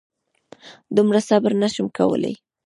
دومره 0.95 1.19
صبر 1.29 1.51
نه 1.61 1.67
شم 1.73 1.87
کولی. 1.97 2.33